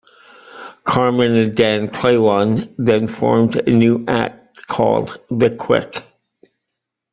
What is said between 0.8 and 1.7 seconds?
Carmen and